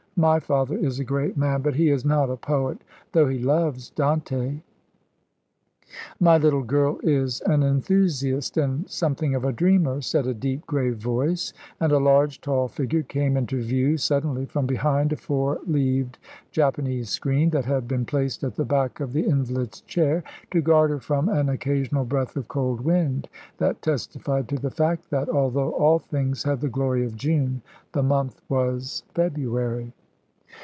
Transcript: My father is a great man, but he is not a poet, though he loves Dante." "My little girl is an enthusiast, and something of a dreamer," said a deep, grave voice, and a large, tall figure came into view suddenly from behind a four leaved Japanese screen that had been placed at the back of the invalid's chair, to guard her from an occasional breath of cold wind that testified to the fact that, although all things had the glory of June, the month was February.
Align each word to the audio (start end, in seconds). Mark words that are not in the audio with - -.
My 0.17 0.39
father 0.39 0.77
is 0.77 0.99
a 0.99 1.03
great 1.03 1.35
man, 1.35 1.63
but 1.63 1.73
he 1.73 1.89
is 1.89 2.05
not 2.05 2.29
a 2.29 2.35
poet, 2.37 2.77
though 3.11 3.27
he 3.27 3.39
loves 3.39 3.89
Dante." 3.89 4.61
"My 6.19 6.37
little 6.37 6.61
girl 6.61 6.99
is 7.01 7.41
an 7.47 7.63
enthusiast, 7.63 8.55
and 8.57 8.87
something 8.87 9.33
of 9.33 9.45
a 9.45 9.53
dreamer," 9.53 9.99
said 10.01 10.27
a 10.27 10.35
deep, 10.35 10.67
grave 10.67 10.97
voice, 10.97 11.53
and 11.79 11.91
a 11.91 11.97
large, 11.97 12.39
tall 12.39 12.67
figure 12.67 13.01
came 13.01 13.35
into 13.35 13.63
view 13.63 13.97
suddenly 13.97 14.45
from 14.45 14.67
behind 14.67 15.11
a 15.11 15.15
four 15.15 15.59
leaved 15.65 16.19
Japanese 16.51 17.09
screen 17.09 17.49
that 17.51 17.65
had 17.65 17.87
been 17.87 18.05
placed 18.05 18.43
at 18.43 18.55
the 18.57 18.65
back 18.65 18.99
of 18.99 19.13
the 19.13 19.25
invalid's 19.25 19.81
chair, 19.81 20.23
to 20.51 20.61
guard 20.61 20.91
her 20.91 20.99
from 20.99 21.29
an 21.29 21.49
occasional 21.49 22.05
breath 22.05 22.35
of 22.35 22.47
cold 22.47 22.81
wind 22.81 23.27
that 23.57 23.81
testified 23.81 24.47
to 24.49 24.57
the 24.59 24.69
fact 24.71 25.09
that, 25.09 25.29
although 25.29 25.71
all 25.71 25.97
things 25.97 26.43
had 26.43 26.61
the 26.61 26.69
glory 26.69 27.03
of 27.05 27.15
June, 27.15 27.63
the 27.93 28.03
month 28.03 28.39
was 28.49 29.01
February. 29.15 29.93